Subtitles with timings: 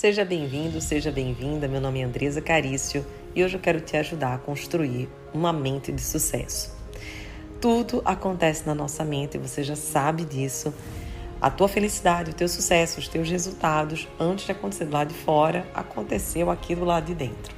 [0.00, 1.68] Seja bem-vindo, seja bem-vinda.
[1.68, 3.04] Meu nome é Andresa Carício
[3.34, 6.74] e hoje eu quero te ajudar a construir uma mente de sucesso.
[7.60, 10.72] Tudo acontece na nossa mente, você já sabe disso.
[11.38, 15.18] A tua felicidade, o teu sucesso, os teus resultados, antes de acontecer do lado de
[15.18, 17.54] fora, aconteceu aqui do lado de dentro.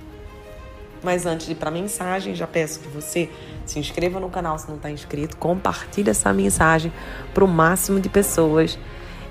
[1.01, 3.31] Mas antes de ir para a mensagem, já peço que você
[3.65, 6.93] se inscreva no canal se não está inscrito, compartilhe essa mensagem
[7.33, 8.77] para o máximo de pessoas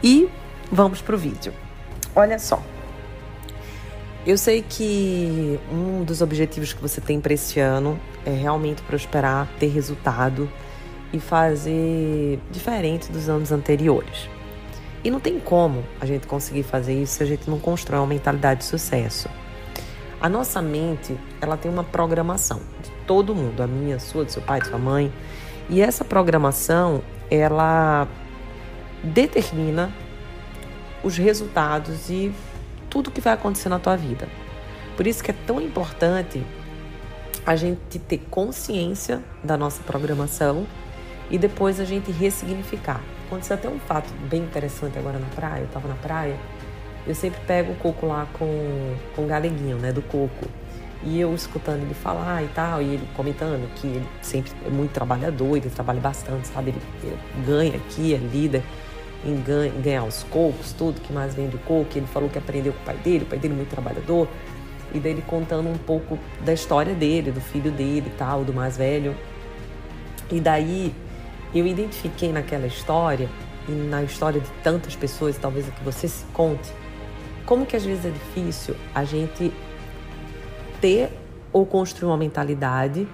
[0.02, 0.30] e
[0.72, 1.54] vamos para o vídeo.
[2.16, 2.64] Olha só,
[4.26, 9.48] eu sei que um dos objetivos que você tem para esse ano é realmente prosperar,
[9.60, 10.50] ter resultado
[11.12, 14.30] e fazer diferente dos anos anteriores.
[15.04, 18.08] E não tem como a gente conseguir fazer isso se a gente não constrói uma
[18.08, 19.28] mentalidade de sucesso.
[20.22, 24.32] A nossa mente, ela tem uma programação de todo mundo, a minha, a sua, do
[24.32, 25.12] seu pai, de sua mãe.
[25.68, 27.02] E essa programação,
[27.32, 28.08] ela
[29.04, 29.92] determina
[31.04, 32.32] os resultados e
[32.92, 34.28] tudo que vai acontecer na tua vida.
[34.96, 36.44] Por isso que é tão importante
[37.44, 40.68] a gente ter consciência da nossa programação
[41.32, 43.02] e depois a gente ressignificar.
[43.26, 45.62] Aconteceu até um fato bem interessante agora na praia.
[45.62, 46.38] Eu estava na praia,
[47.08, 50.46] eu sempre pego o coco lá com, com o galeguinho, né, do coco.
[51.04, 54.92] E eu escutando ele falar e tal, e ele comentando que ele sempre é muito
[54.92, 56.70] trabalhador, ele trabalha bastante, sabe?
[56.70, 58.62] Ele, ele ganha aqui, é líder
[59.24, 61.88] em ganhar os cocos, tudo que mais vem do coco.
[61.96, 64.28] Ele falou que aprendeu com o pai dele, o pai dele muito trabalhador.
[64.94, 68.78] E dele contando um pouco da história dele, do filho dele e tal, do mais
[68.78, 69.16] velho.
[70.30, 70.94] E daí
[71.54, 73.30] eu identifiquei naquela história,
[73.68, 76.72] e na história de tantas pessoas, talvez a que você se conte,
[77.46, 79.54] como que às vezes é difícil a gente
[80.80, 81.10] ter
[81.54, 83.08] ou construir uma mentalidade,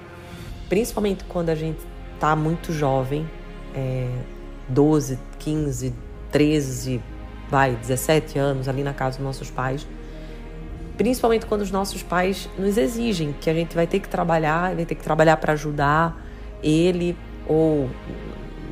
[0.69, 1.79] principalmente quando a gente
[2.13, 3.27] está muito jovem,
[3.73, 4.07] é,
[4.69, 5.93] 12, 15,
[6.31, 7.01] 13,
[7.49, 9.87] vai, 17 anos ali na casa dos nossos pais.
[10.97, 14.85] Principalmente quando os nossos pais nos exigem que a gente vai ter que trabalhar, vai
[14.85, 16.25] ter que trabalhar para ajudar
[16.61, 17.15] ele,
[17.47, 17.89] ou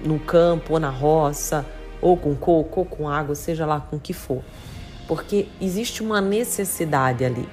[0.04, 1.66] no campo, ou na roça,
[2.02, 4.44] ou com coco, ou com água, seja lá com o que for.
[5.08, 7.48] Porque existe uma necessidade ali.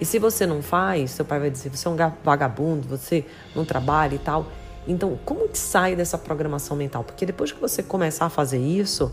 [0.00, 3.24] E se você não faz, seu pai vai dizer: você é um vagabundo, você
[3.54, 4.46] não trabalha e tal.
[4.90, 7.04] Então, como que sai dessa programação mental?
[7.04, 9.12] Porque depois que você começar a fazer isso,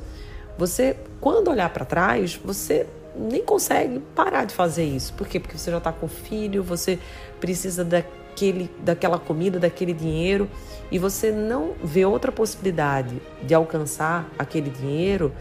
[0.58, 5.14] você, quando olhar para trás, você nem consegue parar de fazer isso.
[5.14, 5.40] Por quê?
[5.40, 6.98] Porque você já está com filho, você
[7.40, 10.50] precisa daquele, daquela comida, daquele dinheiro,
[10.92, 15.32] e você não vê outra possibilidade de alcançar aquele dinheiro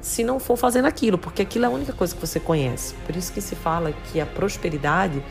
[0.00, 2.94] se não for fazendo aquilo, porque aquilo é a única coisa que você conhece.
[3.06, 5.24] Por isso que se fala que a prosperidade,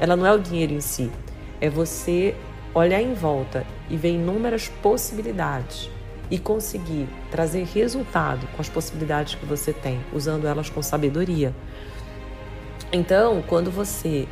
[0.00, 1.12] ela não é o dinheiro em si,
[1.60, 2.34] é você
[2.78, 5.90] olhar em volta e ver inúmeras possibilidades
[6.30, 11.54] e conseguir trazer resultado com as possibilidades que você tem, usando elas com sabedoria.
[12.92, 14.26] Então, quando você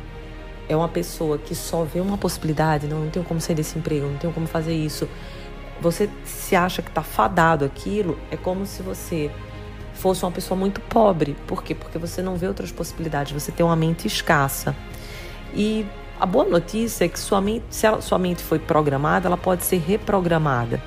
[0.67, 4.07] é uma pessoa que só vê uma possibilidade, não, não tenho como sair desse emprego,
[4.07, 5.07] não tenho como fazer isso,
[5.81, 9.31] você se acha que está fadado aquilo, é como se você
[9.93, 11.35] fosse uma pessoa muito pobre.
[11.47, 11.73] Por quê?
[11.73, 14.75] Porque você não vê outras possibilidades, você tem uma mente escassa.
[15.53, 15.85] E
[16.19, 19.65] a boa notícia é que sua mente, se a sua mente foi programada, ela pode
[19.65, 20.81] ser reprogramada.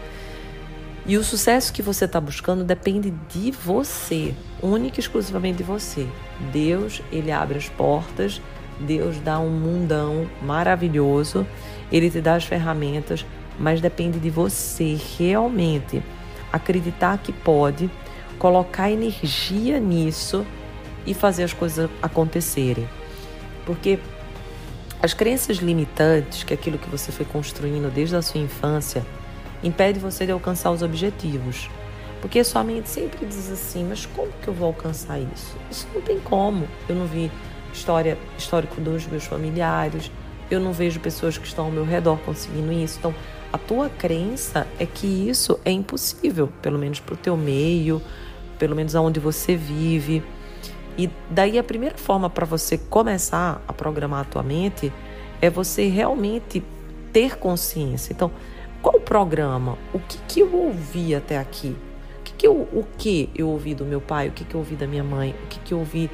[1.04, 6.06] E o sucesso que você está buscando depende de você, única e exclusivamente de você.
[6.52, 8.40] Deus, ele abre as portas,
[8.80, 11.46] Deus dá um mundão maravilhoso,
[11.90, 13.24] ele te dá as ferramentas,
[13.58, 16.02] mas depende de você realmente
[16.52, 17.90] acreditar que pode,
[18.38, 20.46] colocar energia nisso
[21.06, 22.88] e fazer as coisas acontecerem.
[23.64, 23.98] Porque
[25.00, 29.04] as crenças limitantes, que é aquilo que você foi construindo desde a sua infância,
[29.62, 31.70] impede você de alcançar os objetivos.
[32.20, 35.56] Porque sua mente sempre diz assim: mas como que eu vou alcançar isso?
[35.70, 36.66] Isso não tem como.
[36.88, 37.30] Eu não vi
[37.72, 40.10] história, histórico dos meus familiares,
[40.50, 42.98] eu não vejo pessoas que estão ao meu redor conseguindo isso.
[42.98, 43.14] Então,
[43.52, 48.02] a tua crença é que isso é impossível, pelo menos para o teu meio,
[48.58, 50.22] pelo menos aonde você vive.
[50.98, 54.92] E daí a primeira forma para você começar a programar a tua mente
[55.40, 56.62] é você realmente
[57.12, 58.12] ter consciência.
[58.12, 58.32] Então,
[58.82, 59.78] qual o programa?
[59.94, 61.76] O que, que eu ouvi até aqui?
[62.18, 64.28] O que, que eu, o que eu ouvi do meu pai?
[64.28, 65.34] O que, que eu ouvi da minha mãe?
[65.44, 66.10] O que, que eu ouvi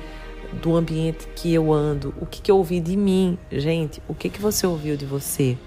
[0.52, 4.28] do ambiente que eu ando, o que, que eu ouvi de mim, gente, o que,
[4.28, 5.58] que você ouviu de você?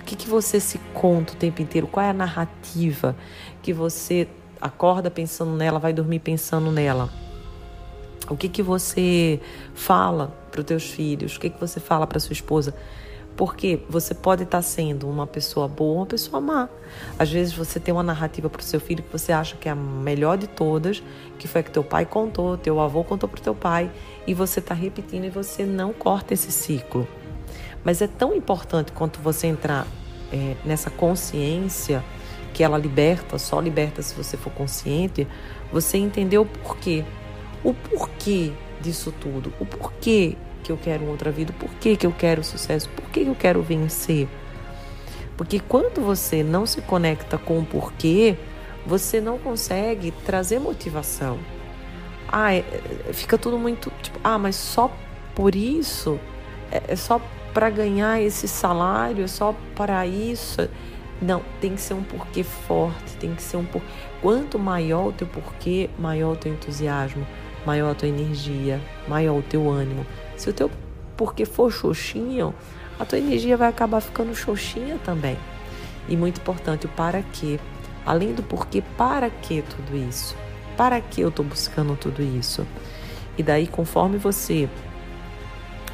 [0.00, 1.86] O que, que você se conta o tempo inteiro?
[1.86, 3.16] Qual é a narrativa
[3.62, 4.28] que você
[4.60, 7.08] acorda pensando nela, vai dormir pensando nela?
[8.28, 9.40] O que, que você
[9.74, 11.36] fala para os teus filhos?
[11.36, 12.74] O que, que você fala para sua esposa?
[13.36, 16.68] Porque você pode estar sendo uma pessoa boa uma pessoa má.
[17.18, 19.72] Às vezes você tem uma narrativa para o seu filho que você acha que é
[19.72, 21.02] a melhor de todas,
[21.38, 23.90] que foi a que teu pai contou, teu avô contou para o teu pai,
[24.26, 27.06] e você está repetindo e você não corta esse ciclo.
[27.82, 29.86] Mas é tão importante quanto você entrar
[30.32, 32.02] é, nessa consciência
[32.54, 35.26] que ela liberta, só liberta se você for consciente,
[35.72, 37.04] você entender o porquê.
[37.64, 42.12] O porquê disso tudo, o porquê que eu quero outra vida, por que, que eu
[42.12, 44.28] quero sucesso, por que, que eu quero vencer.
[45.36, 48.36] Porque quando você não se conecta com o porquê,
[48.86, 51.38] você não consegue trazer motivação.
[52.28, 52.64] Ah, é,
[53.08, 54.90] é fica tudo muito tipo, ah, mas só
[55.34, 56.20] por isso?
[56.70, 57.20] É, é só
[57.52, 59.24] para ganhar esse salário?
[59.24, 60.68] É só para isso?
[61.20, 63.86] Não, tem que ser um porquê forte, tem que ser um porquê.
[64.20, 67.26] Quanto maior o teu porquê, maior o teu entusiasmo,
[67.66, 70.06] maior a tua energia, maior o teu ânimo.
[70.36, 70.70] Se o teu
[71.16, 72.54] porque for xoxinho,
[72.98, 75.36] a tua energia vai acabar ficando xoxinha também.
[76.08, 77.58] E muito importante, o para quê.
[78.04, 80.36] Além do porquê, para que tudo isso?
[80.76, 82.66] Para que eu estou buscando tudo isso?
[83.38, 84.68] E daí, conforme você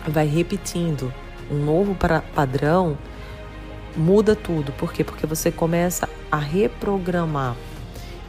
[0.08, 1.12] vai repetindo
[1.50, 1.96] um novo
[2.34, 2.98] padrão,
[3.96, 4.72] muda tudo.
[4.72, 5.04] Por quê?
[5.04, 7.56] Porque você começa a reprogramar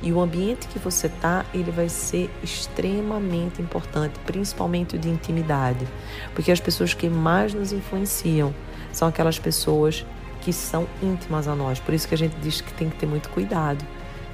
[0.02, 5.88] e o ambiente que você tá, ele vai ser extremamente importante, principalmente o de intimidade,
[6.34, 8.54] porque as pessoas que mais nos influenciam
[8.92, 10.06] são aquelas pessoas
[10.42, 11.80] que são íntimas a nós.
[11.80, 13.86] Por isso que a gente diz que tem que ter muito cuidado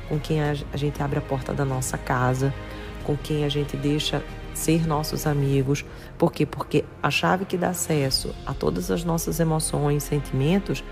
[0.07, 2.53] com quem a gente abre a porta da nossa casa,
[3.03, 4.23] com quem a gente deixa
[4.53, 5.85] ser nossos amigos.
[6.17, 6.45] Por quê?
[6.45, 10.83] Porque a chave que dá acesso a todas as nossas emoções, sentimentos,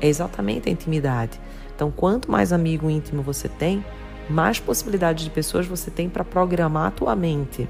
[0.00, 1.38] é exatamente a intimidade.
[1.74, 3.84] Então, quanto mais amigo íntimo você tem,
[4.32, 7.68] mais possibilidades de pessoas você tem para programar a tua mente.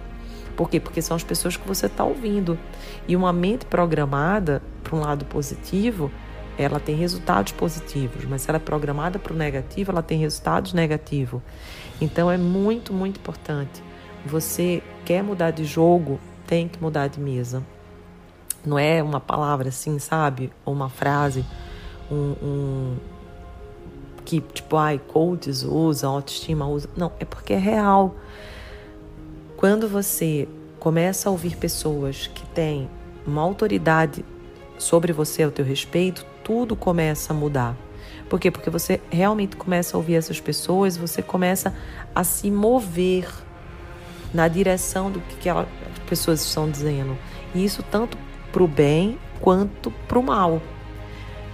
[0.57, 0.79] Por quê?
[0.79, 2.59] Porque são as pessoas que você está ouvindo.
[3.09, 6.11] E uma mente programada para um lado positivo,
[6.59, 10.73] ela tem resultados positivos, mas se ela é programada para o negativo, ela tem resultados
[10.73, 11.41] negativos.
[12.01, 13.83] Então é muito, muito importante.
[14.25, 17.63] Você quer mudar de jogo, tem que mudar de mesa.
[18.65, 20.53] Não é uma palavra assim, sabe?
[20.65, 21.45] Ou uma frase,
[22.11, 22.97] um, um
[24.33, 26.89] que, tipo, ai, coaches usam, autoestima usa.
[26.97, 28.15] Não, é porque é real.
[29.59, 30.49] Quando você
[30.79, 32.89] começa a ouvir pessoas que têm
[33.27, 34.25] uma autoridade
[34.79, 37.77] sobre você, ao teu respeito, tudo começa a mudar.
[38.31, 38.51] Por quê?
[38.51, 41.75] Porque você realmente começa a ouvir essas pessoas, você começa
[42.15, 43.29] a se mover
[44.33, 45.69] na direção do que aquelas
[46.09, 47.19] pessoas estão dizendo.
[47.55, 48.17] E isso tanto
[48.51, 50.63] para o bem quanto para o mal.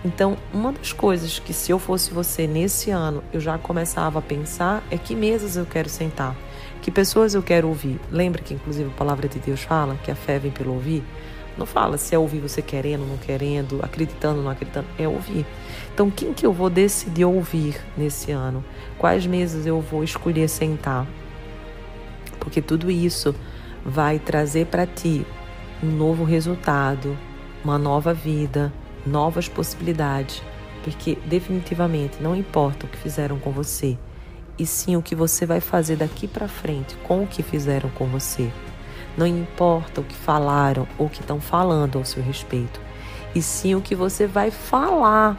[0.05, 4.23] Então, uma das coisas que se eu fosse você nesse ano, eu já começava a
[4.23, 6.37] pensar é que mesas eu quero sentar,
[6.81, 8.01] que pessoas eu quero ouvir.
[8.11, 11.03] Lembra que inclusive a palavra de Deus fala que a fé vem pelo ouvir?
[11.57, 15.45] Não fala se é ouvir você querendo, não querendo, acreditando, não acreditando, é ouvir.
[15.93, 18.65] Então, quem que eu vou decidir ouvir nesse ano?
[18.97, 21.05] Quais mesas eu vou escolher sentar?
[22.39, 23.35] Porque tudo isso
[23.85, 25.27] vai trazer para ti
[25.83, 27.19] um novo resultado,
[27.65, 28.73] uma nova vida,
[29.09, 30.43] novas possibilidades,
[30.85, 33.99] porque definitivamente não importa o que fizeram com você,
[34.59, 38.07] e sim o que você vai fazer daqui para frente com o que fizeram com
[38.07, 38.51] você.
[39.17, 42.81] Não importa o que falaram ou o que estão falando ao seu respeito,
[43.35, 45.37] e sim o que você vai falar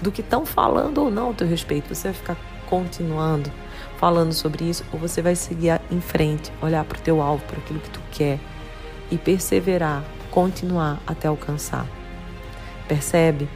[0.00, 1.94] do que estão falando ou não ao teu respeito.
[1.94, 2.36] Você vai ficar
[2.68, 3.50] continuando
[3.96, 7.58] falando sobre isso ou você vai seguir em frente, olhar para o teu alvo, para
[7.58, 8.38] aquilo que tu quer
[9.10, 11.86] e perseverar, continuar até alcançar.
[12.88, 13.48] Percebe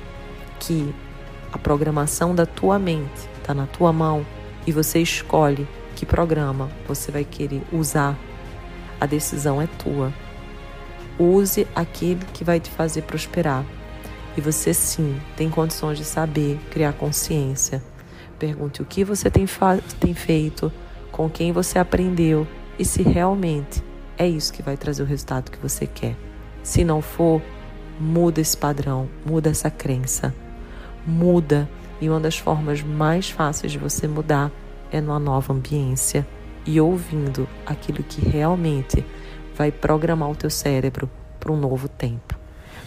[0.59, 0.95] que
[1.53, 4.25] a programação da tua mente está na tua mão
[4.67, 8.19] e você escolhe que programa você vai querer usar.
[9.01, 10.13] A decisão é tua.
[11.19, 13.65] Use aquele que vai te fazer prosperar.
[14.37, 17.83] E você sim tem condições de saber, criar consciência.
[18.39, 19.45] Pergunte o que você tem,
[19.99, 20.73] tem feito,
[21.11, 22.47] com quem você aprendeu
[22.79, 23.83] e se realmente
[24.17, 26.17] é isso que vai trazer o resultado que você quer.
[26.63, 27.43] Se não for,
[28.01, 30.35] Muda esse padrão, muda essa crença.
[31.07, 31.69] Muda.
[32.01, 34.51] E uma das formas mais fáceis de você mudar
[34.91, 36.27] é numa nova ambiência
[36.65, 39.05] e ouvindo aquilo que realmente
[39.55, 42.39] vai programar o teu cérebro para um novo tempo.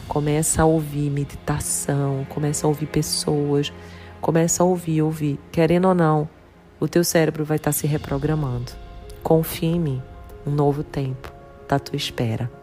[0.08, 3.72] Começa a ouvir meditação, começa a ouvir pessoas,
[4.20, 5.39] começa a ouvir, ouvir.
[5.51, 6.27] Querendo ou não,
[6.79, 8.72] o teu cérebro vai estar se reprogramando.
[9.22, 10.01] Confie em mim,
[10.46, 12.62] um novo tempo está à tua espera.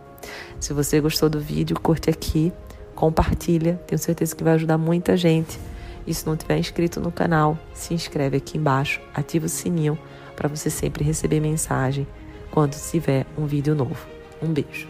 [0.58, 2.52] Se você gostou do vídeo, curte aqui,
[2.94, 5.58] compartilha, tenho certeza que vai ajudar muita gente.
[6.06, 9.98] E se não tiver inscrito no canal, se inscreve aqui embaixo, ativa o sininho
[10.34, 12.06] para você sempre receber mensagem
[12.50, 14.06] quando tiver um vídeo novo.
[14.42, 14.89] Um beijo.